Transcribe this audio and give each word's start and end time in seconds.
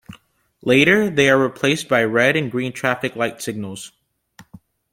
Later 0.63 1.11
they 1.11 1.29
are 1.29 1.39
replaced 1.39 1.87
by 1.87 2.03
red 2.03 2.35
and 2.35 2.49
green 2.49 2.73
traffic-light 2.73 3.39
signals. 3.39 3.91